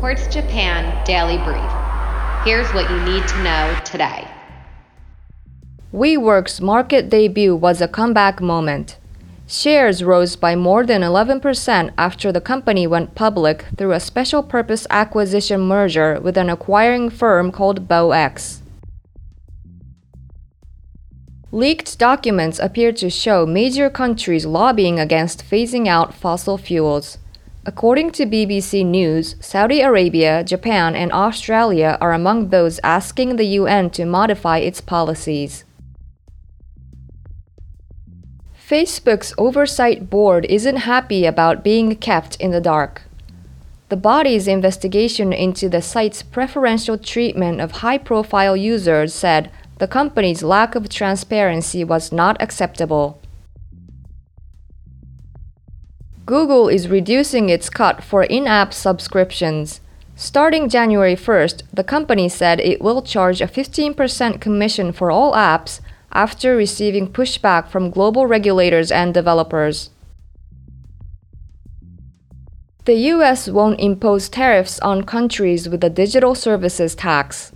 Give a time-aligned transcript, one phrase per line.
[0.00, 1.72] Quartz Japan Daily Brief.
[2.44, 4.28] Here's what you need to know today.
[5.92, 8.96] WeWork's market debut was a comeback moment.
[9.48, 14.86] Shares rose by more than 11% after the company went public through a special purpose
[14.88, 18.60] acquisition merger with an acquiring firm called BowX.
[21.50, 27.18] Leaked documents appear to show major countries lobbying against phasing out fossil fuels.
[27.68, 33.90] According to BBC News, Saudi Arabia, Japan, and Australia are among those asking the UN
[33.90, 35.64] to modify its policies.
[38.58, 43.02] Facebook's oversight board isn't happy about being kept in the dark.
[43.90, 50.42] The body's investigation into the site's preferential treatment of high profile users said the company's
[50.42, 53.20] lack of transparency was not acceptable.
[56.28, 59.80] Google is reducing its cut for in app subscriptions.
[60.14, 65.80] Starting January 1st, the company said it will charge a 15% commission for all apps
[66.12, 69.88] after receiving pushback from global regulators and developers.
[72.84, 77.52] The US won't impose tariffs on countries with a digital services tax.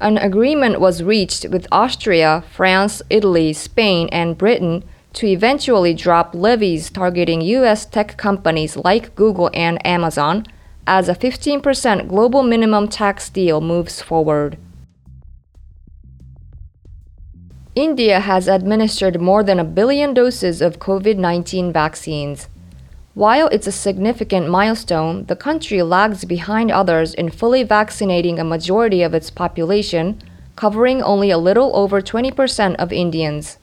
[0.00, 4.84] An agreement was reached with Austria, France, Italy, Spain, and Britain
[5.16, 10.44] to eventually drop levies targeting US tech companies like Google and Amazon
[10.86, 14.58] as a 15% global minimum tax deal moves forward.
[17.74, 22.48] India has administered more than a billion doses of COVID 19 vaccines.
[23.14, 29.02] While it's a significant milestone, the country lags behind others in fully vaccinating a majority
[29.02, 30.20] of its population,
[30.56, 33.56] covering only a little over 20% of Indians.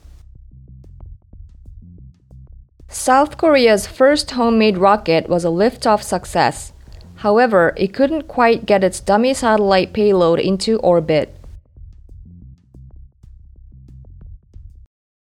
[2.94, 6.72] South Korea's first homemade rocket was a liftoff success.
[7.16, 11.33] However, it couldn't quite get its dummy satellite payload into orbit.